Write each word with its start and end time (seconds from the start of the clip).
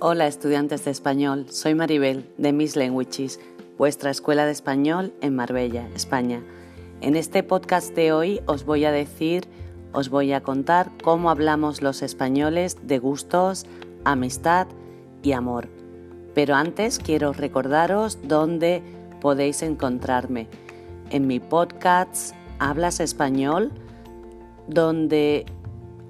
Hola 0.00 0.28
estudiantes 0.28 0.84
de 0.84 0.92
español, 0.92 1.46
soy 1.50 1.74
Maribel 1.74 2.24
de 2.38 2.52
Miss 2.52 2.76
Languages, 2.76 3.40
vuestra 3.78 4.12
escuela 4.12 4.46
de 4.46 4.52
español 4.52 5.12
en 5.22 5.34
Marbella, 5.34 5.88
España. 5.92 6.40
En 7.00 7.16
este 7.16 7.42
podcast 7.42 7.92
de 7.96 8.12
hoy 8.12 8.40
os 8.46 8.64
voy 8.64 8.84
a 8.84 8.92
decir, 8.92 9.48
os 9.92 10.08
voy 10.08 10.32
a 10.32 10.40
contar 10.40 10.92
cómo 11.02 11.30
hablamos 11.30 11.82
los 11.82 12.02
españoles 12.02 12.76
de 12.86 13.00
gustos, 13.00 13.66
amistad 14.04 14.68
y 15.24 15.32
amor. 15.32 15.68
Pero 16.32 16.54
antes 16.54 17.00
quiero 17.00 17.32
recordaros 17.32 18.20
dónde 18.22 18.84
podéis 19.20 19.62
encontrarme. 19.62 20.46
En 21.10 21.26
mi 21.26 21.40
podcast 21.40 22.36
Hablas 22.60 23.00
Español, 23.00 23.72
donde 24.68 25.44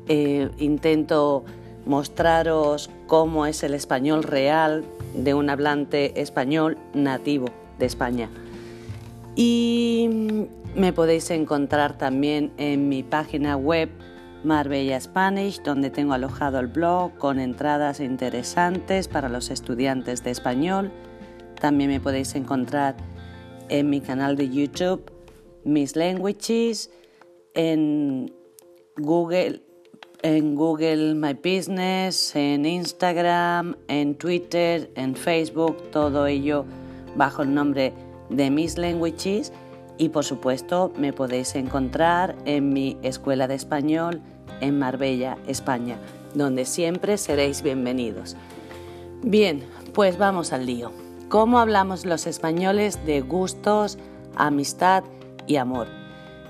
eh, 0.08 0.50
intento 0.58 1.46
mostraros 1.88 2.90
cómo 3.06 3.46
es 3.46 3.62
el 3.62 3.74
español 3.74 4.22
real 4.22 4.84
de 5.14 5.34
un 5.34 5.48
hablante 5.50 6.20
español 6.20 6.76
nativo 6.92 7.46
de 7.78 7.86
España. 7.86 8.30
Y 9.34 10.10
me 10.76 10.92
podéis 10.92 11.30
encontrar 11.30 11.96
también 11.96 12.52
en 12.58 12.88
mi 12.88 13.02
página 13.02 13.56
web 13.56 13.88
Marbella 14.44 15.00
Spanish, 15.00 15.62
donde 15.62 15.90
tengo 15.90 16.12
alojado 16.12 16.60
el 16.60 16.66
blog 16.66 17.16
con 17.16 17.40
entradas 17.40 18.00
interesantes 18.00 19.08
para 19.08 19.28
los 19.28 19.50
estudiantes 19.50 20.22
de 20.22 20.30
español. 20.30 20.92
También 21.60 21.90
me 21.90 22.00
podéis 22.00 22.34
encontrar 22.34 22.96
en 23.68 23.88
mi 23.90 24.00
canal 24.00 24.36
de 24.36 24.50
YouTube 24.50 25.10
Miss 25.64 25.96
Languages, 25.96 26.90
en 27.54 28.32
Google 28.96 29.62
en 30.22 30.54
Google 30.54 31.14
My 31.14 31.34
Business, 31.34 32.34
en 32.34 32.66
Instagram, 32.66 33.76
en 33.88 34.14
Twitter, 34.14 34.90
en 34.94 35.14
Facebook, 35.14 35.90
todo 35.90 36.26
ello 36.26 36.64
bajo 37.16 37.42
el 37.42 37.54
nombre 37.54 37.92
de 38.30 38.50
Miss 38.50 38.78
Languages 38.78 39.52
y 39.96 40.08
por 40.10 40.24
supuesto 40.24 40.92
me 40.96 41.12
podéis 41.12 41.54
encontrar 41.54 42.36
en 42.44 42.72
mi 42.72 42.96
escuela 43.02 43.48
de 43.48 43.54
español 43.54 44.20
en 44.60 44.78
Marbella, 44.78 45.38
España, 45.46 45.98
donde 46.34 46.64
siempre 46.64 47.18
seréis 47.18 47.62
bienvenidos. 47.62 48.36
Bien, 49.22 49.64
pues 49.94 50.18
vamos 50.18 50.52
al 50.52 50.66
lío. 50.66 50.92
¿Cómo 51.28 51.58
hablamos 51.58 52.06
los 52.06 52.26
españoles 52.26 53.04
de 53.04 53.20
gustos, 53.20 53.98
amistad 54.36 55.04
y 55.46 55.56
amor? 55.56 55.97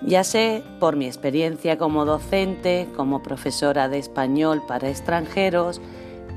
Ya 0.06 0.22
sé, 0.22 0.62
por 0.78 0.96
mi 0.96 1.06
experiencia 1.06 1.76
como 1.76 2.04
docente, 2.04 2.88
como 2.96 3.22
profesora 3.22 3.88
de 3.88 3.98
español 3.98 4.62
para 4.66 4.88
extranjeros, 4.88 5.80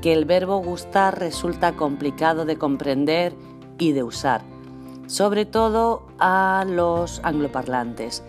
que 0.00 0.12
el 0.12 0.24
verbo 0.24 0.58
gustar 0.58 1.18
resulta 1.20 1.72
complicado 1.72 2.44
de 2.44 2.56
comprender 2.56 3.34
y 3.78 3.92
de 3.92 4.02
usar, 4.02 4.42
sobre 5.06 5.46
todo 5.46 6.02
a 6.18 6.64
los 6.68 7.20
angloparlantes. 7.22 8.24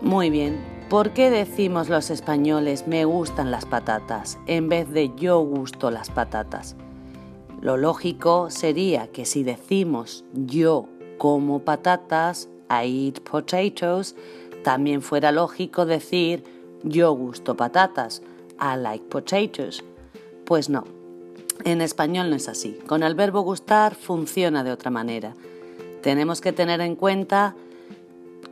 Muy 0.00 0.30
bien, 0.30 0.60
¿por 0.88 1.10
qué 1.10 1.28
decimos 1.28 1.88
los 1.88 2.10
españoles 2.10 2.86
me 2.86 3.04
gustan 3.04 3.50
las 3.50 3.66
patatas 3.66 4.38
en 4.46 4.68
vez 4.68 4.88
de 4.90 5.12
yo 5.16 5.40
gusto 5.40 5.90
las 5.90 6.08
patatas? 6.08 6.76
Lo 7.60 7.76
lógico 7.76 8.48
sería 8.48 9.08
que 9.08 9.26
si 9.26 9.42
decimos 9.42 10.24
yo 10.32 10.86
como 11.18 11.58
patatas, 11.60 12.48
I 12.70 13.08
eat 13.08 13.20
potatoes, 13.20 14.14
también 14.62 15.02
fuera 15.02 15.32
lógico 15.32 15.84
decir 15.84 16.44
yo 16.82 17.12
gusto 17.12 17.56
patatas, 17.56 18.22
I 18.60 18.78
like 18.78 19.04
potatoes. 19.06 19.82
Pues 20.44 20.68
no, 20.68 20.84
en 21.64 21.80
español 21.80 22.30
no 22.30 22.36
es 22.36 22.48
así. 22.48 22.78
Con 22.86 23.02
el 23.02 23.14
verbo 23.14 23.42
gustar 23.42 23.94
funciona 23.94 24.64
de 24.64 24.72
otra 24.72 24.90
manera. 24.90 25.34
Tenemos 26.02 26.40
que 26.40 26.52
tener 26.52 26.80
en 26.80 26.96
cuenta 26.96 27.54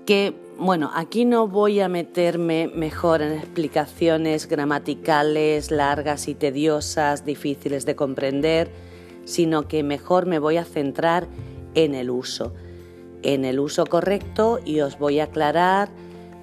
que, 0.04 0.34
bueno, 0.58 0.90
aquí 0.94 1.24
no 1.24 1.48
voy 1.48 1.80
a 1.80 1.88
meterme 1.88 2.70
mejor 2.74 3.22
en 3.22 3.32
explicaciones 3.32 4.48
gramaticales 4.48 5.70
largas 5.70 6.28
y 6.28 6.34
tediosas, 6.34 7.24
difíciles 7.24 7.86
de 7.86 7.96
comprender, 7.96 8.70
sino 9.24 9.68
que 9.68 9.82
mejor 9.82 10.26
me 10.26 10.38
voy 10.38 10.56
a 10.56 10.64
centrar 10.64 11.26
en 11.74 11.94
el 11.94 12.10
uso 12.10 12.52
en 13.22 13.44
el 13.44 13.60
uso 13.60 13.86
correcto 13.86 14.60
y 14.64 14.80
os 14.80 14.98
voy 14.98 15.20
a 15.20 15.24
aclarar 15.24 15.88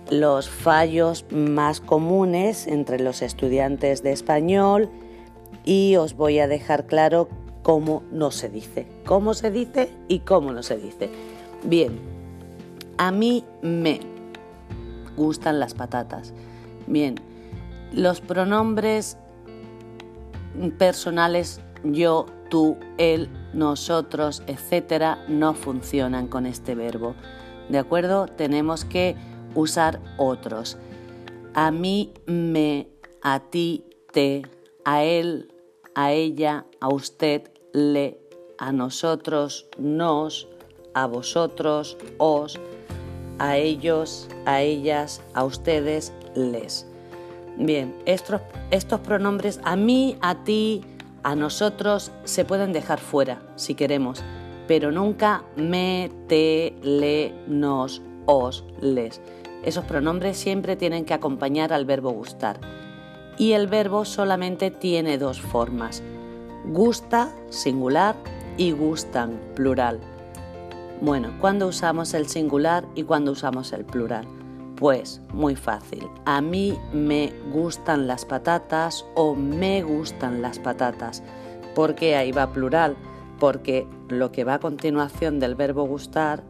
los 0.09 0.49
fallos 0.49 1.25
más 1.31 1.81
comunes 1.81 2.67
entre 2.67 2.99
los 2.99 3.21
estudiantes 3.21 4.03
de 4.03 4.11
español 4.11 4.89
y 5.63 5.95
os 5.95 6.15
voy 6.15 6.39
a 6.39 6.47
dejar 6.47 6.85
claro 6.85 7.27
cómo 7.63 8.03
no 8.11 8.29
se 8.29 8.49
dice, 8.49 8.87
cómo 9.05 9.33
se 9.33 9.49
dice 9.49 9.89
y 10.07 10.19
cómo 10.19 10.51
no 10.51 10.61
se 10.61 10.77
dice. 10.77 11.09
Bien, 11.63 11.99
a 12.97 13.11
mí 13.11 13.43
me 13.63 13.99
gustan 15.17 15.59
las 15.59 15.73
patatas. 15.73 16.33
Bien, 16.85 17.15
los 17.91 18.21
pronombres 18.21 19.17
personales 20.77 21.59
yo, 21.85 22.25
tú, 22.49 22.77
él, 22.97 23.29
nosotros, 23.53 24.43
etcétera, 24.47 25.23
no 25.27 25.53
funcionan 25.53 26.27
con 26.27 26.45
este 26.45 26.75
verbo. 26.75 27.15
¿De 27.69 27.77
acuerdo? 27.77 28.27
Tenemos 28.27 28.85
que 28.85 29.15
usar 29.55 29.99
otros. 30.17 30.77
A 31.53 31.71
mí, 31.71 32.13
me, 32.25 32.87
a 33.21 33.39
ti, 33.39 33.85
te, 34.11 34.43
a 34.83 35.03
él, 35.03 35.51
a 35.95 36.11
ella, 36.11 36.65
a 36.79 36.89
usted, 36.89 37.51
le, 37.73 38.19
a 38.57 38.71
nosotros, 38.71 39.67
nos, 39.77 40.47
a 40.93 41.07
vosotros, 41.07 41.97
os, 42.17 42.59
a 43.39 43.57
ellos, 43.57 44.27
a 44.45 44.61
ellas, 44.61 45.21
a 45.33 45.43
ustedes, 45.43 46.13
les. 46.35 46.85
Bien, 47.57 47.95
estos, 48.05 48.41
estos 48.71 48.99
pronombres 48.99 49.59
a 49.63 49.75
mí, 49.75 50.17
a 50.21 50.43
ti, 50.43 50.81
a 51.25 51.35
nosotros 51.35 52.11
se 52.23 52.45
pueden 52.45 52.71
dejar 52.71 52.99
fuera 52.99 53.41
si 53.55 53.73
queremos, 53.73 54.23
pero 54.67 54.91
nunca 54.91 55.43
me, 55.55 56.11
te, 56.27 56.75
le, 56.83 57.33
nos, 57.47 58.03
os, 58.27 58.63
les. 58.79 59.19
Esos 59.63 59.85
pronombres 59.85 60.37
siempre 60.37 60.75
tienen 60.75 61.03
que 61.03 61.15
acompañar 61.15 61.73
al 61.73 61.85
verbo 61.85 62.11
gustar. 62.11 62.59
Y 63.39 63.53
el 63.53 63.65
verbo 63.65 64.05
solamente 64.05 64.69
tiene 64.69 65.17
dos 65.17 65.41
formas. 65.41 66.03
Gusta, 66.65 67.33
singular, 67.49 68.15
y 68.55 68.71
gustan, 68.71 69.39
plural. 69.55 69.99
Bueno, 71.01 71.33
¿cuándo 71.41 71.67
usamos 71.67 72.13
el 72.13 72.27
singular 72.27 72.85
y 72.93 73.01
cuándo 73.01 73.31
usamos 73.31 73.73
el 73.73 73.83
plural? 73.83 74.27
Pues 74.75 75.21
muy 75.31 75.55
fácil. 75.55 76.05
A 76.25 76.41
mí 76.41 76.77
me 76.91 77.31
gustan 77.53 78.07
las 78.07 78.25
patatas 78.25 79.05
o 79.15 79.33
me 79.33 79.83
gustan 79.83 80.41
las 80.41 80.59
patatas. 80.59 81.23
¿Por 81.73 81.95
qué 81.95 82.17
ahí 82.17 82.33
va 82.33 82.51
plural? 82.51 82.97
Porque 83.39 83.87
lo 84.09 84.33
que 84.33 84.43
va 84.43 84.55
a 84.55 84.59
continuación 84.59 85.39
del 85.39 85.55
verbo 85.55 85.85
gustar 85.85 86.43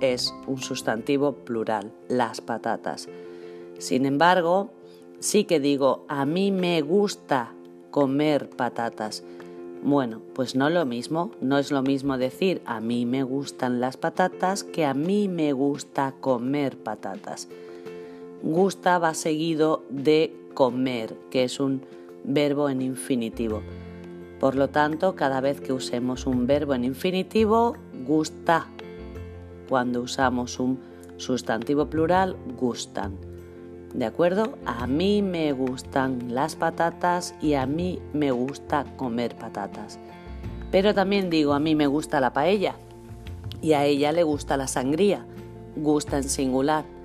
es 0.00 0.34
un 0.46 0.58
sustantivo 0.58 1.32
plural, 1.32 1.92
las 2.08 2.40
patatas. 2.40 3.08
Sin 3.78 4.06
embargo, 4.06 4.70
sí 5.18 5.44
que 5.44 5.60
digo, 5.60 6.06
a 6.08 6.24
mí 6.24 6.52
me 6.52 6.80
gusta 6.80 7.52
comer 7.90 8.48
patatas. 8.48 9.22
Bueno, 9.82 10.22
pues 10.34 10.56
no 10.56 10.70
lo 10.70 10.86
mismo, 10.86 11.30
no 11.42 11.58
es 11.58 11.70
lo 11.70 11.82
mismo 11.82 12.16
decir 12.16 12.62
a 12.64 12.80
mí 12.80 13.04
me 13.04 13.22
gustan 13.22 13.80
las 13.80 13.98
patatas 13.98 14.64
que 14.64 14.86
a 14.86 14.94
mí 14.94 15.28
me 15.28 15.52
gusta 15.52 16.14
comer 16.20 16.78
patatas 16.78 17.48
gusta 18.42 18.98
va 18.98 19.14
seguido 19.14 19.84
de 19.90 20.34
comer, 20.54 21.16
que 21.30 21.44
es 21.44 21.60
un 21.60 21.82
verbo 22.24 22.68
en 22.68 22.82
infinitivo. 22.82 23.62
Por 24.40 24.54
lo 24.54 24.68
tanto, 24.68 25.16
cada 25.16 25.40
vez 25.40 25.60
que 25.60 25.72
usemos 25.72 26.26
un 26.26 26.46
verbo 26.46 26.74
en 26.74 26.84
infinitivo, 26.84 27.76
gusta. 28.06 28.66
Cuando 29.68 30.02
usamos 30.02 30.60
un 30.60 30.78
sustantivo 31.16 31.86
plural, 31.86 32.36
gustan. 32.58 33.16
¿De 33.94 34.04
acuerdo? 34.04 34.58
A 34.66 34.86
mí 34.86 35.22
me 35.22 35.52
gustan 35.52 36.34
las 36.34 36.54
patatas 36.54 37.34
y 37.40 37.54
a 37.54 37.66
mí 37.66 38.00
me 38.12 38.30
gusta 38.30 38.84
comer 38.96 39.36
patatas. 39.36 39.98
Pero 40.70 40.92
también 40.94 41.30
digo, 41.30 41.54
a 41.54 41.60
mí 41.60 41.74
me 41.74 41.86
gusta 41.86 42.20
la 42.20 42.32
paella 42.32 42.74
y 43.62 43.72
a 43.72 43.84
ella 43.84 44.12
le 44.12 44.22
gusta 44.22 44.56
la 44.56 44.66
sangría. 44.66 45.24
Gusta 45.76 46.18
en 46.18 46.24
singular 46.24 46.95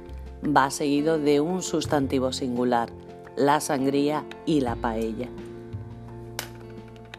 va 0.46 0.72
seguido 0.72 1.18
de 1.20 1.40
un 1.40 1.62
sustantivo 1.62 2.34
singular, 2.34 2.90
la 3.36 3.60
sangría 3.60 4.26
y 4.46 4.62
la 4.62 4.76
paella. 4.76 5.30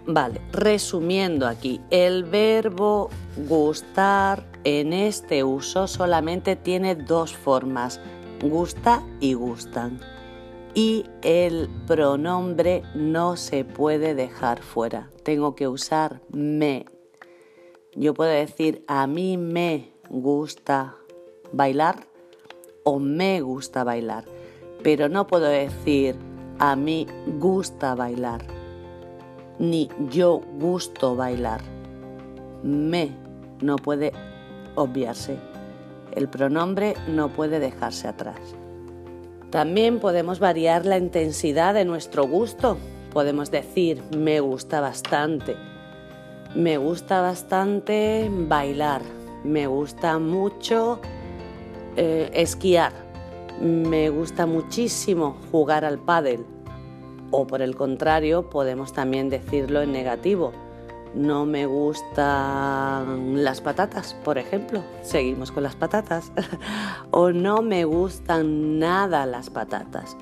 Vale, 0.07 0.41
resumiendo 0.53 1.47
aquí, 1.47 1.81
el 1.91 2.25
verbo 2.25 3.09
gustar 3.37 4.45
en 4.65 4.93
este 4.93 5.45
uso 5.45 5.87
solamente 5.87 6.57
tiene 6.57 6.97
dos 6.97 7.37
formas, 7.37 8.01
gusta 8.43 9.03
y 9.21 9.35
gustan. 9.35 10.01
y 10.75 11.05
el 11.21 11.69
pronombre 11.87 12.83
no 12.95 13.37
se 13.37 13.65
puede 13.65 14.15
dejar 14.15 14.63
fuera. 14.63 15.11
Tengo 15.23 15.55
que 15.55 15.69
usar 15.69 16.23
me. 16.31 16.87
Yo 17.95 18.15
puedo 18.15 18.31
decir 18.31 18.83
a 18.89 19.07
mí 19.07 19.37
me 19.37 19.93
gusta 20.09 20.97
bailar 21.53 22.07
o 22.85 22.99
me 22.99 23.41
gusta 23.41 23.85
bailar, 23.85 24.25
pero 24.83 25.09
no 25.09 25.27
puedo 25.27 25.47
decir 25.47 26.17
a 26.59 26.77
mí 26.77 27.07
gusta 27.39 27.95
bailar 27.95 28.43
ni 29.59 29.89
yo 30.11 30.41
gusto 30.59 31.15
bailar. 31.15 31.61
Me 32.63 33.11
no 33.61 33.77
puede 33.77 34.13
obviarse. 34.75 35.37
El 36.13 36.29
pronombre 36.29 36.95
no 37.09 37.29
puede 37.29 37.61
dejarse 37.61 38.09
atrás. 38.09 38.41
También 39.51 40.01
podemos 40.01 40.41
variar 40.41 40.85
la 40.85 40.99
intensidad 40.99 41.75
de 41.75 41.85
nuestro 41.85 42.27
gusto. 42.27 42.77
Podemos 43.13 43.51
decir 43.51 44.03
me 44.17 44.41
gusta 44.41 44.81
bastante. 44.81 45.57
Me 46.55 46.77
gusta 46.77 47.21
bastante 47.21 48.29
bailar. 48.31 49.03
Me 49.45 49.67
gusta 49.67 50.19
mucho 50.19 51.01
eh, 51.97 52.31
esquiar. 52.35 52.93
Me 53.61 54.11
gusta 54.11 54.47
muchísimo 54.47 55.37
jugar 55.51 55.85
al 55.85 55.99
pádel. 55.99 56.45
O 57.31 57.47
por 57.47 57.63
el 57.63 57.77
contrario, 57.77 58.51
podemos 58.51 58.93
también 58.93 59.31
decirlo 59.31 59.83
en 59.83 59.93
negativo. 59.93 60.53
No 61.15 61.45
me 61.45 61.67
gustan 61.67 63.45
las 63.45 63.61
patatas, 63.61 64.15
por 64.25 64.39
ejemplo. 64.39 64.83
Seguimos 65.03 65.53
con 65.53 65.63
las 65.63 65.77
patatas. 65.77 66.33
o 67.11 67.31
no 67.33 67.63
me 67.63 67.85
gustan 67.85 68.79
nada 68.79 69.27
las 69.27 69.51
patatas. 69.51 70.17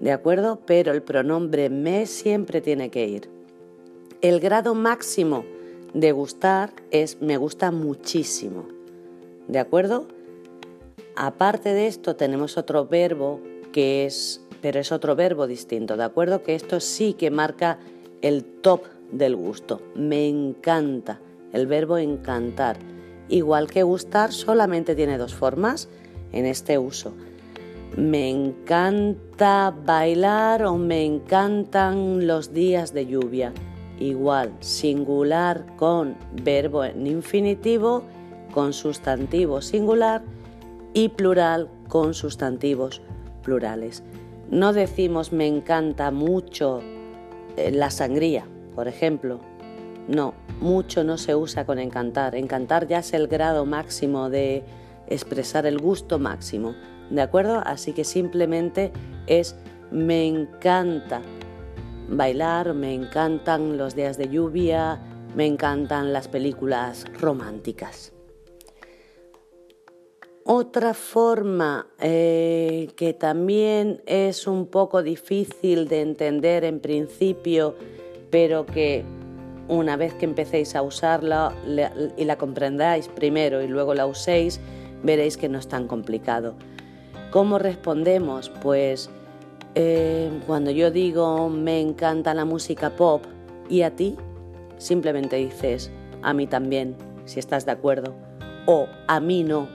¿De 0.00 0.12
acuerdo? 0.12 0.60
Pero 0.66 0.92
el 0.92 1.02
pronombre 1.02 1.70
me 1.70 2.06
siempre 2.06 2.60
tiene 2.60 2.90
que 2.90 3.06
ir. 3.06 3.30
El 4.20 4.40
grado 4.40 4.74
máximo 4.74 5.44
de 5.94 6.12
gustar 6.12 6.72
es 6.90 7.20
me 7.22 7.36
gusta 7.36 7.70
muchísimo. 7.70 8.66
¿De 9.48 9.58
acuerdo? 9.58 10.06
Aparte 11.16 11.74
de 11.74 11.86
esto 11.86 12.16
tenemos 12.16 12.56
otro 12.56 12.86
verbo 12.86 13.40
que 13.72 14.06
es, 14.06 14.40
pero 14.60 14.80
es 14.80 14.92
otro 14.92 15.14
verbo 15.16 15.46
distinto, 15.46 15.96
¿de 15.96 16.04
acuerdo? 16.04 16.42
Que 16.42 16.54
esto 16.54 16.80
sí 16.80 17.14
que 17.14 17.30
marca 17.30 17.78
el 18.22 18.44
top 18.44 18.84
del 19.10 19.36
gusto. 19.36 19.82
Me 19.94 20.28
encanta, 20.28 21.20
el 21.52 21.66
verbo 21.66 21.98
encantar. 21.98 22.78
Igual 23.28 23.70
que 23.70 23.82
gustar 23.82 24.32
solamente 24.32 24.94
tiene 24.94 25.18
dos 25.18 25.34
formas 25.34 25.88
en 26.32 26.46
este 26.46 26.78
uso. 26.78 27.12
Me 27.96 28.30
encanta 28.30 29.74
bailar 29.84 30.64
o 30.64 30.76
me 30.78 31.04
encantan 31.04 32.26
los 32.26 32.52
días 32.54 32.94
de 32.94 33.06
lluvia. 33.06 33.52
Igual, 33.98 34.52
singular 34.60 35.66
con 35.76 36.16
verbo 36.42 36.84
en 36.84 37.06
infinitivo, 37.06 38.02
con 38.52 38.72
sustantivo 38.72 39.60
singular 39.60 40.22
y 40.94 41.08
plural 41.08 41.68
con 41.88 42.14
sustantivos 42.14 43.02
plurales. 43.42 44.02
No 44.50 44.72
decimos 44.72 45.32
me 45.32 45.46
encanta 45.46 46.10
mucho 46.10 46.80
eh, 47.56 47.70
la 47.72 47.90
sangría, 47.90 48.46
por 48.74 48.88
ejemplo. 48.88 49.40
No, 50.08 50.34
mucho 50.60 51.04
no 51.04 51.16
se 51.16 51.34
usa 51.34 51.64
con 51.64 51.78
encantar. 51.78 52.34
Encantar 52.34 52.86
ya 52.86 52.98
es 52.98 53.12
el 53.14 53.28
grado 53.28 53.64
máximo 53.64 54.30
de 54.30 54.64
expresar 55.06 55.66
el 55.66 55.78
gusto 55.78 56.18
máximo. 56.18 56.74
¿De 57.10 57.22
acuerdo? 57.22 57.62
Así 57.64 57.92
que 57.92 58.04
simplemente 58.04 58.92
es 59.26 59.56
me 59.90 60.26
encanta 60.26 61.20
bailar, 62.08 62.74
me 62.74 62.94
encantan 62.94 63.76
los 63.76 63.94
días 63.94 64.18
de 64.18 64.28
lluvia, 64.28 65.00
me 65.34 65.46
encantan 65.46 66.12
las 66.12 66.28
películas 66.28 67.04
románticas. 67.18 68.11
Otra 70.44 70.92
forma 70.92 71.86
eh, 72.00 72.90
que 72.96 73.12
también 73.12 74.02
es 74.06 74.48
un 74.48 74.66
poco 74.66 75.02
difícil 75.04 75.86
de 75.86 76.00
entender 76.00 76.64
en 76.64 76.80
principio, 76.80 77.76
pero 78.30 78.66
que 78.66 79.04
una 79.68 79.96
vez 79.96 80.14
que 80.14 80.24
empecéis 80.24 80.74
a 80.74 80.82
usarla 80.82 81.54
y 82.16 82.24
la 82.24 82.38
comprendáis 82.38 83.06
primero 83.06 83.62
y 83.62 83.68
luego 83.68 83.94
la 83.94 84.06
uséis, 84.06 84.58
veréis 85.04 85.36
que 85.36 85.48
no 85.48 85.60
es 85.60 85.68
tan 85.68 85.86
complicado. 85.86 86.54
¿Cómo 87.30 87.60
respondemos? 87.60 88.50
Pues 88.50 89.10
eh, 89.76 90.28
cuando 90.48 90.72
yo 90.72 90.90
digo 90.90 91.48
me 91.50 91.80
encanta 91.80 92.34
la 92.34 92.44
música 92.44 92.90
pop 92.90 93.22
y 93.70 93.82
a 93.82 93.94
ti, 93.94 94.16
simplemente 94.78 95.36
dices 95.36 95.92
a 96.22 96.34
mí 96.34 96.48
también, 96.48 96.96
si 97.26 97.38
estás 97.38 97.64
de 97.64 97.72
acuerdo, 97.72 98.12
o 98.66 98.88
a 99.06 99.20
mí 99.20 99.44
no, 99.44 99.68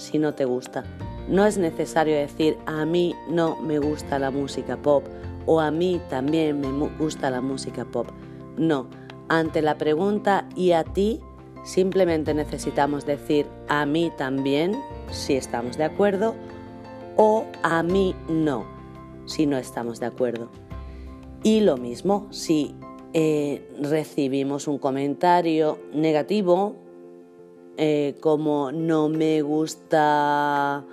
si 0.00 0.18
no 0.18 0.34
te 0.34 0.44
gusta. 0.44 0.84
No 1.28 1.46
es 1.46 1.58
necesario 1.58 2.16
decir 2.16 2.56
a 2.66 2.84
mí 2.84 3.14
no 3.28 3.56
me 3.56 3.78
gusta 3.78 4.18
la 4.18 4.30
música 4.30 4.76
pop 4.76 5.04
o 5.46 5.60
a 5.60 5.70
mí 5.70 6.00
también 6.08 6.60
me 6.60 6.70
gusta 6.98 7.30
la 7.30 7.40
música 7.40 7.84
pop. 7.84 8.08
No, 8.56 8.88
ante 9.28 9.62
la 9.62 9.78
pregunta 9.78 10.48
y 10.56 10.72
a 10.72 10.84
ti 10.84 11.20
simplemente 11.64 12.34
necesitamos 12.34 13.06
decir 13.06 13.46
a 13.68 13.86
mí 13.86 14.10
también 14.16 14.76
si 15.10 15.34
estamos 15.34 15.76
de 15.76 15.84
acuerdo 15.84 16.34
o 17.16 17.44
a 17.62 17.82
mí 17.82 18.14
no 18.28 18.80
si 19.30 19.46
no 19.46 19.56
estamos 19.56 20.00
de 20.00 20.06
acuerdo. 20.06 20.48
Y 21.42 21.60
lo 21.60 21.76
mismo, 21.76 22.26
si 22.30 22.74
eh, 23.14 23.66
recibimos 23.80 24.68
un 24.68 24.78
comentario 24.78 25.78
negativo, 25.94 26.76
eh, 27.82 28.14
como 28.20 28.72
no 28.72 29.08
me 29.08 29.40
gusta, 29.40 30.84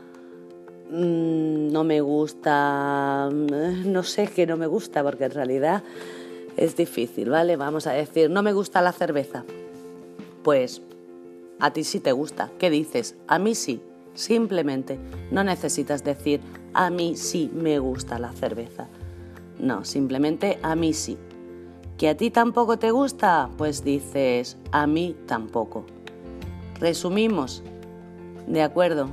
mm, 0.90 1.70
no 1.70 1.84
me 1.84 2.00
gusta, 2.00 3.30
mm, 3.30 3.92
no 3.92 4.04
sé 4.04 4.28
qué 4.28 4.48
no 4.48 4.56
me 4.56 4.68
gusta, 4.68 5.04
porque 5.04 5.26
en 5.26 5.32
realidad 5.32 5.84
es 6.56 6.78
difícil, 6.78 7.30
¿vale? 7.30 7.58
Vamos 7.58 7.88
a 7.88 7.92
decir, 7.92 8.30
no 8.30 8.42
me 8.42 8.54
gusta 8.54 8.82
la 8.82 8.94
cerveza. 8.94 9.44
Pues 10.44 10.82
a 11.60 11.74
ti 11.74 11.84
sí 11.84 12.00
te 12.00 12.14
gusta. 12.14 12.52
¿Qué 12.58 12.70
dices? 12.70 13.18
A 13.28 13.38
mí 13.38 13.54
sí. 13.54 13.82
Simplemente 14.14 14.98
no 15.30 15.44
necesitas 15.44 16.06
decir 16.06 16.40
a 16.74 16.90
mí 16.90 17.18
sí 17.18 17.52
me 17.54 17.80
gusta 17.80 18.18
la 18.18 18.32
cerveza. 18.32 18.88
No, 19.60 19.84
simplemente 19.84 20.58
a 20.64 20.74
mí 20.78 20.94
sí. 20.94 21.18
¿Que 21.98 22.08
a 22.08 22.16
ti 22.16 22.32
tampoco 22.32 22.80
te 22.80 22.92
gusta? 22.92 23.50
Pues 23.58 23.84
dices 23.84 24.56
a 24.72 24.88
mí 24.88 25.18
tampoco. 25.26 25.86
Resumimos. 26.80 27.64
De 28.48 28.62
acuerdo. 28.62 29.10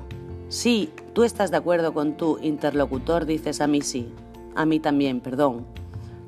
Sí, 0.48 0.90
tú 1.14 1.24
estás 1.24 1.50
de 1.50 1.56
acuerdo 1.56 1.94
con 1.94 2.16
tu 2.16 2.38
interlocutor, 2.38 3.26
dices 3.26 3.60
a 3.60 3.66
mí 3.66 3.80
sí. 3.80 4.12
A 4.54 4.66
mí 4.66 4.80
también, 4.80 5.20
perdón. 5.20 5.66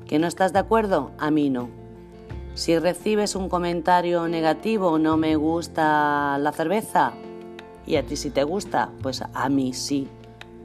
¿Que 0.07 0.19
no 0.19 0.27
estás 0.27 0.53
de 0.53 0.59
acuerdo? 0.59 1.11
A 1.17 1.31
mí 1.31 1.49
no. 1.49 1.69
Si 2.55 2.77
recibes 2.79 3.35
un 3.35 3.49
comentario 3.49 4.27
negativo, 4.27 4.97
no 4.97 5.15
me 5.15 5.35
gusta 5.35 6.37
la 6.39 6.51
cerveza, 6.51 7.13
y 7.85 7.95
a 7.97 8.03
ti 8.03 8.15
sí 8.15 8.31
te 8.31 8.43
gusta, 8.43 8.89
pues 9.01 9.21
a 9.21 9.49
mí 9.49 9.73
sí. 9.73 10.07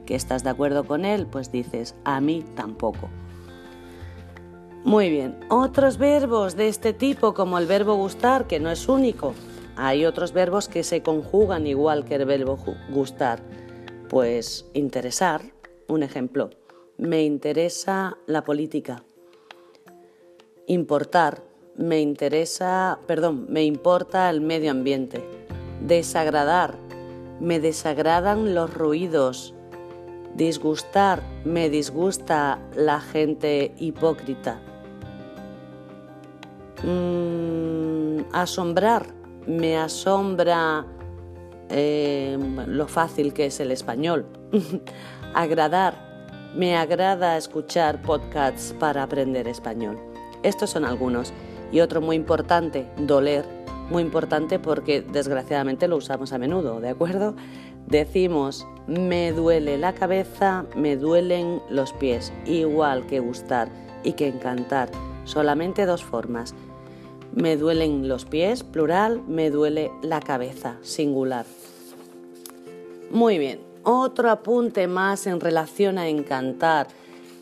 ¿Que 0.05 0.15
estás 0.15 0.43
de 0.43 0.49
acuerdo 0.49 0.85
con 0.85 1.05
él? 1.05 1.27
Pues 1.27 1.51
dices 1.51 1.95
a 2.03 2.19
mí 2.19 2.43
tampoco. 2.55 3.09
Muy 4.83 5.09
bien, 5.09 5.39
otros 5.49 5.97
verbos 5.97 6.57
de 6.57 6.67
este 6.67 6.91
tipo 6.91 7.33
como 7.33 7.57
el 7.57 7.67
verbo 7.67 7.95
gustar, 7.95 8.47
que 8.47 8.59
no 8.59 8.69
es 8.69 8.89
único, 8.89 9.33
hay 9.75 10.05
otros 10.05 10.33
verbos 10.33 10.67
que 10.67 10.83
se 10.83 11.01
conjugan 11.01 11.67
igual 11.67 12.05
que 12.05 12.15
el 12.15 12.25
verbo 12.25 12.57
gustar. 12.89 13.41
Pues 14.09 14.65
interesar, 14.73 15.41
un 15.87 16.03
ejemplo, 16.03 16.51
me 16.97 17.23
interesa 17.23 18.17
la 18.27 18.43
política. 18.43 19.03
Importar, 20.67 21.43
me 21.75 21.99
interesa, 22.01 22.99
perdón, 23.07 23.47
me 23.49 23.63
importa 23.63 24.29
el 24.29 24.41
medio 24.41 24.71
ambiente. 24.71 25.23
Desagradar, 25.81 26.75
me 27.39 27.59
desagradan 27.59 28.53
los 28.53 28.73
ruidos. 28.73 29.53
Disgustar, 30.35 31.23
me 31.43 31.69
disgusta 31.69 32.59
la 32.75 32.99
gente 33.01 33.73
hipócrita. 33.77 34.61
Mm, 36.83 38.25
asombrar, 38.31 39.07
me 39.47 39.77
asombra 39.77 40.85
eh, 41.69 42.37
lo 42.67 42.87
fácil 42.87 43.33
que 43.33 43.47
es 43.47 43.59
el 43.59 43.71
español. 43.71 44.25
Agradar, 45.33 46.51
me 46.55 46.77
agrada 46.77 47.37
escuchar 47.37 48.01
podcasts 48.01 48.75
para 48.79 49.03
aprender 49.03 49.47
español. 49.47 49.97
Estos 50.43 50.69
son 50.69 50.85
algunos. 50.85 51.33
Y 51.71 51.79
otro 51.79 52.01
muy 52.01 52.15
importante, 52.15 52.87
doler. 52.97 53.45
Muy 53.89 54.03
importante 54.03 54.59
porque 54.59 55.01
desgraciadamente 55.01 55.87
lo 55.87 55.97
usamos 55.97 56.31
a 56.31 56.37
menudo, 56.37 56.79
¿de 56.79 56.89
acuerdo? 56.89 57.35
Decimos 57.87 58.65
me 58.87 59.31
duele 59.31 59.77
la 59.77 59.93
cabeza, 59.93 60.65
me 60.75 60.97
duelen 60.97 61.61
los 61.69 61.93
pies, 61.93 62.33
igual 62.45 63.05
que 63.07 63.19
gustar 63.19 63.69
y 64.03 64.13
que 64.13 64.27
encantar, 64.27 64.89
solamente 65.23 65.85
dos 65.85 66.03
formas. 66.03 66.53
Me 67.35 67.57
duelen 67.57 68.07
los 68.07 68.25
pies, 68.25 68.63
plural, 68.63 69.23
me 69.27 69.49
duele 69.49 69.91
la 70.01 70.19
cabeza, 70.19 70.77
singular. 70.81 71.45
Muy 73.09 73.37
bien, 73.37 73.59
otro 73.83 74.29
apunte 74.29 74.87
más 74.87 75.25
en 75.27 75.39
relación 75.39 75.97
a 75.97 76.07
encantar. 76.07 76.87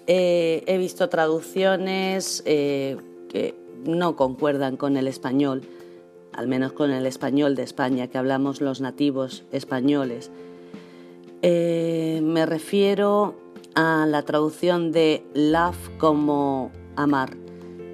Eh, 0.07 0.63
he 0.65 0.77
visto 0.77 1.09
traducciones 1.09 2.41
eh, 2.45 2.97
que 3.29 3.55
no 3.85 4.15
concuerdan 4.15 4.77
con 4.77 4.97
el 4.97 5.07
español, 5.07 5.61
al 6.33 6.47
menos 6.47 6.71
con 6.71 6.91
el 6.91 7.05
español 7.05 7.55
de 7.55 7.63
España, 7.63 8.07
que 8.07 8.17
hablamos 8.17 8.61
los 8.61 8.81
nativos 8.81 9.43
españoles. 9.51 10.31
Eh, 11.41 12.21
me 12.23 12.45
refiero 12.45 13.35
a 13.75 14.05
la 14.07 14.23
traducción 14.23 14.91
de 14.91 15.25
love 15.33 15.89
como 15.97 16.71
amar. 16.95 17.35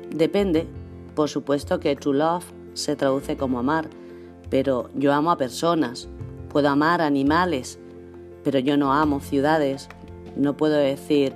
Depende, 0.10 0.68
por 1.18 1.30
supuesto 1.30 1.80
que 1.80 1.96
to 1.96 2.14
love 2.14 2.46
se 2.76 2.96
traduce 2.96 3.38
como 3.38 3.58
amar, 3.58 3.90
pero 4.52 4.92
yo 4.94 5.12
amo 5.14 5.32
a 5.32 5.38
personas, 5.40 6.08
puedo 6.48 6.70
amar 6.70 7.02
animales, 7.02 7.80
pero 8.44 8.60
yo 8.60 8.78
no 8.78 8.94
amo 8.94 9.20
ciudades. 9.20 9.90
No 10.36 10.56
puedo 10.56 10.78
decir, 10.78 11.34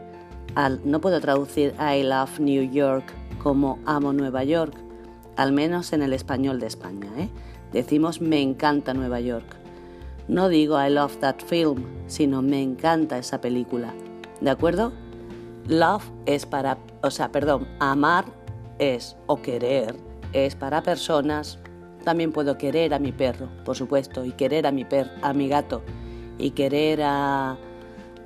no 0.85 1.01
puedo 1.01 1.19
traducir 1.19 1.73
I 1.79 2.03
love 2.03 2.39
New 2.39 2.71
York 2.71 3.11
como 3.41 3.79
amo 3.88 4.13
Nueva 4.13 4.43
York, 4.43 4.75
al 5.35 5.51
menos 5.51 5.93
en 5.93 6.03
el 6.03 6.13
español 6.13 6.59
de 6.59 6.67
España. 6.67 7.09
¿eh? 7.17 7.29
Decimos 7.73 8.21
me 8.21 8.39
encanta 8.39 8.93
Nueva 8.93 9.19
York. 9.19 9.55
No 10.27 10.47
digo 10.47 10.79
I 10.79 10.91
love 10.91 11.17
that 11.21 11.39
film, 11.43 11.85
sino 12.05 12.43
me 12.43 12.61
encanta 12.61 13.17
esa 13.17 13.41
película. 13.41 13.95
¿De 14.41 14.51
acuerdo? 14.51 14.93
Love 15.67 16.03
es 16.27 16.45
para, 16.45 16.77
o 17.01 17.09
sea, 17.09 17.31
perdón, 17.31 17.67
amar 17.79 18.40
es 18.81 19.15
o 19.27 19.41
querer 19.41 19.95
es 20.33 20.55
para 20.55 20.83
personas. 20.83 21.59
También 22.03 22.31
puedo 22.31 22.57
querer 22.57 22.93
a 22.93 23.00
mi 23.00 23.11
perro, 23.11 23.47
por 23.63 23.77
supuesto, 23.77 24.25
y 24.25 24.31
querer 24.31 24.65
a 24.65 24.71
mi 24.71 24.83
per, 24.85 25.11
a 25.21 25.33
mi 25.33 25.47
gato, 25.47 25.81
y 26.38 26.51
querer 26.51 27.01
a 27.03 27.57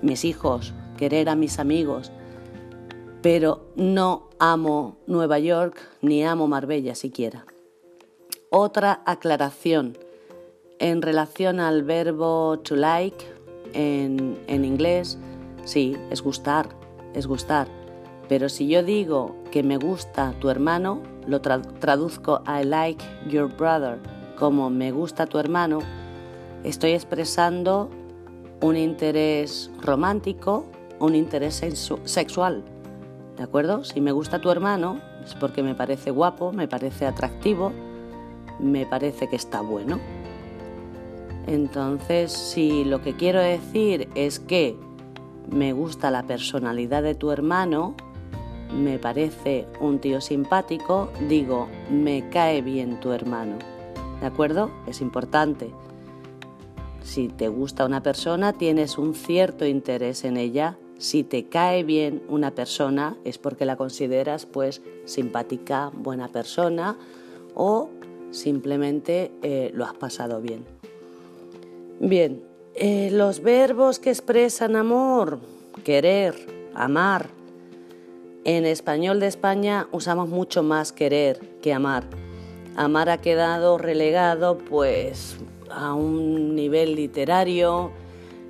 mis 0.02 0.24
hijos, 0.24 0.74
querer 0.98 1.30
a 1.30 1.36
mis 1.36 1.60
amigos. 1.60 2.12
Pero 3.22 3.68
no 3.76 4.30
amo 4.40 4.98
Nueva 5.08 5.40
York 5.40 5.78
ni 6.02 6.24
amo 6.24 6.48
Marbella 6.48 6.96
siquiera. 6.96 7.46
Otra 8.50 9.02
aclaración 9.06 9.98
en 10.80 11.02
relación 11.02 11.60
al 11.60 11.84
verbo 11.84 12.60
to 12.60 12.76
like 12.76 13.26
en, 13.74 14.38
inglés, 14.48 15.18
sí, 15.66 15.98
es 16.12 16.22
gustar, 16.22 16.70
es 17.14 17.28
gustar. 17.28 17.68
Pero 18.28 18.50
si 18.50 18.68
yo 18.68 18.84
digo 18.84 19.36
que 19.52 19.64
me 19.64 19.78
gusta 19.78 20.34
tu 20.40 20.50
hermano, 20.50 21.02
lo 21.28 21.42
traduzco 21.42 22.42
I 22.48 22.64
like 22.64 23.04
your 23.28 23.48
brother 23.56 24.00
como 24.36 24.70
me 24.70 24.92
gusta 24.92 25.26
tu 25.26 25.40
hermano, 25.40 25.80
estoy 26.64 26.92
expresando 26.92 27.90
un 28.62 28.76
interés 28.76 29.72
romántico, 29.82 30.66
un 31.00 31.16
interés 31.16 31.64
sexual. 32.04 32.64
¿De 33.38 33.44
acuerdo? 33.44 33.84
Si 33.84 34.02
me 34.02 34.12
gusta 34.12 34.40
tu 34.40 34.50
hermano 34.50 35.00
es 35.24 35.36
porque 35.36 35.64
me 35.64 35.76
parece 35.76 36.12
guapo, 36.12 36.52
me 36.52 36.68
parece 36.68 37.06
atractivo, 37.06 37.72
me 38.60 38.86
parece 38.86 39.28
que 39.28 39.36
está 39.36 39.62
bueno. 39.62 40.00
Entonces, 41.48 42.32
si 42.32 42.86
lo 42.86 43.02
que 43.02 43.16
quiero 43.16 43.40
decir 43.40 44.10
es 44.16 44.40
que 44.40 44.78
me 45.50 45.74
gusta 45.74 46.12
la 46.12 46.24
personalidad 46.24 47.04
de 47.04 47.16
tu 47.16 47.32
hermano, 47.32 47.96
me 48.76 49.00
parece 49.00 49.66
un 49.80 50.00
tío 50.00 50.22
simpático, 50.22 51.10
digo, 51.28 51.68
me 51.90 52.30
cae 52.30 52.62
bien 52.62 53.00
tu 53.00 53.12
hermano. 53.12 53.58
¿De 54.20 54.28
acuerdo? 54.28 54.72
Es 54.88 55.02
importante. 55.02 55.70
Si 57.04 57.28
te 57.28 57.48
gusta 57.48 57.86
una 57.86 58.02
persona, 58.02 58.54
tienes 58.54 58.98
un 58.98 59.14
cierto 59.14 59.66
interés 59.66 60.24
en 60.26 60.38
ella. 60.38 60.78
Si 60.98 61.24
te 61.24 61.46
cae 61.46 61.84
bien 61.84 62.24
una 62.30 62.52
persona, 62.52 63.18
es 63.24 63.38
porque 63.38 63.66
la 63.66 63.76
consideras 63.76 64.46
pues 64.46 64.82
simpática, 65.06 65.92
buena 65.94 66.30
persona 66.30 66.98
o 67.54 67.90
simplemente 68.32 69.32
eh, 69.42 69.72
lo 69.74 69.86
has 69.86 69.94
pasado 69.94 70.42
bien. 70.42 70.66
Bien, 72.00 72.42
eh, 72.76 73.10
los 73.12 73.42
verbos 73.42 74.00
que 74.00 74.10
expresan 74.10 74.76
amor, 74.76 75.40
querer, 75.84 76.36
amar. 76.74 77.30
En 78.46 78.66
español 78.66 79.20
de 79.20 79.28
España 79.28 79.88
usamos 79.92 80.30
mucho 80.30 80.64
más 80.64 80.94
querer 80.94 81.40
que 81.62 81.74
amar. 81.74 82.06
Amar 82.78 83.10
ha 83.10 83.18
quedado 83.18 83.78
relegado 83.78 84.58
pues 84.58 85.38
a 85.70 85.94
un 85.94 86.56
nivel 86.56 86.96
literario. 86.96 87.92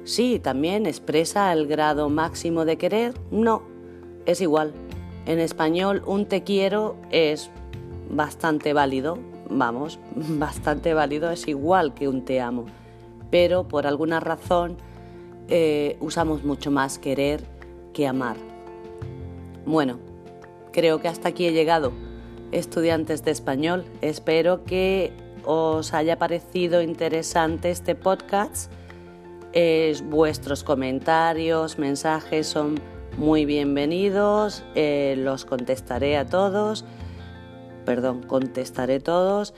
Sí, 0.04 0.40
también 0.40 0.86
expresa 0.86 1.52
el 1.52 1.66
grado 1.66 2.10
máximo 2.10 2.66
de 2.66 2.78
querer. 2.78 3.16
No, 3.32 3.64
es 4.28 4.42
igual. 4.42 4.74
En 5.26 5.40
español 5.40 6.04
un 6.06 6.28
te 6.28 6.44
quiero 6.44 6.98
es 7.10 7.50
bastante 8.10 8.74
válido. 8.74 9.18
Vamos, 9.50 9.98
bastante 10.16 10.94
válido 10.94 11.32
es 11.32 11.48
igual 11.48 11.96
que 11.96 12.08
un 12.08 12.24
te 12.24 12.40
amo 12.42 12.66
pero 13.36 13.68
por 13.68 13.86
alguna 13.86 14.22
razón 14.22 14.78
eh, 15.50 15.98
usamos 16.00 16.46
mucho 16.46 16.72
más 16.72 16.98
querer 17.00 17.44
que 17.94 18.08
amar. 18.08 18.38
Bueno, 19.66 20.00
creo 20.72 21.00
que 21.02 21.08
hasta 21.08 21.30
aquí 21.30 21.48
he 21.48 21.52
llegado. 21.52 21.92
Estudiantes 22.52 23.24
de 23.24 23.32
español, 23.32 23.86
espero 24.02 24.64
que 24.64 25.12
os 25.44 25.94
haya 25.94 26.18
parecido 26.18 26.82
interesante 26.82 27.72
este 27.72 27.96
podcast. 27.96 28.72
vuestros 30.06 30.64
comentarios, 30.64 31.80
mensajes 31.80 32.48
son 32.48 32.80
muy 33.18 33.46
bienvenidos, 33.46 34.64
eh, 34.76 35.16
los 35.18 35.46
contestaré 35.46 36.18
a 36.18 36.26
todos, 36.26 36.86
perdón, 37.86 38.24
contestaré 38.24 39.00
todos 39.00 39.54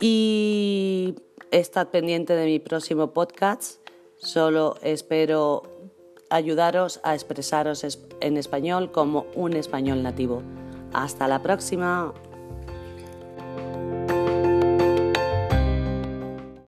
y 0.00 1.14
Estad 1.50 1.88
pendiente 1.88 2.34
de 2.34 2.44
mi 2.44 2.58
próximo 2.58 3.14
podcast. 3.14 3.80
Solo 4.16 4.76
espero 4.82 5.62
ayudaros 6.30 7.00
a 7.02 7.14
expresaros 7.14 7.84
en 8.20 8.36
español 8.36 8.90
como 8.92 9.26
un 9.34 9.54
español 9.54 10.02
nativo. 10.02 10.42
Hasta 10.92 11.28
la 11.28 11.42
próxima. 11.42 12.12